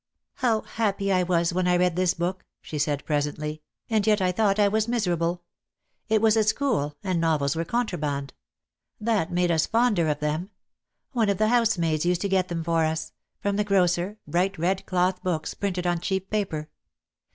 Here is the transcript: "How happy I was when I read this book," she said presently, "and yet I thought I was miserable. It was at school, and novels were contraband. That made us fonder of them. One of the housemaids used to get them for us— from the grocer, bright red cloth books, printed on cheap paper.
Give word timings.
"How 0.37 0.61
happy 0.61 1.11
I 1.13 1.21
was 1.21 1.53
when 1.53 1.67
I 1.67 1.77
read 1.77 1.95
this 1.95 2.15
book," 2.15 2.43
she 2.59 2.79
said 2.79 3.05
presently, 3.05 3.61
"and 3.87 4.07
yet 4.07 4.19
I 4.19 4.31
thought 4.31 4.57
I 4.57 4.67
was 4.67 4.87
miserable. 4.87 5.43
It 6.09 6.23
was 6.23 6.35
at 6.35 6.47
school, 6.47 6.95
and 7.03 7.21
novels 7.21 7.55
were 7.55 7.65
contraband. 7.65 8.33
That 8.99 9.31
made 9.31 9.51
us 9.51 9.67
fonder 9.67 10.07
of 10.07 10.19
them. 10.19 10.49
One 11.11 11.29
of 11.29 11.37
the 11.37 11.49
housemaids 11.49 12.03
used 12.03 12.21
to 12.21 12.29
get 12.29 12.47
them 12.47 12.63
for 12.63 12.83
us— 12.83 13.11
from 13.43 13.57
the 13.57 13.63
grocer, 13.63 14.17
bright 14.25 14.57
red 14.57 14.87
cloth 14.87 15.21
books, 15.21 15.53
printed 15.53 15.85
on 15.85 15.99
cheap 15.99 16.31
paper. 16.31 16.71